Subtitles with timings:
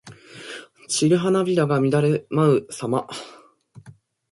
[0.87, 3.07] 散る花びらが乱れ舞うさま。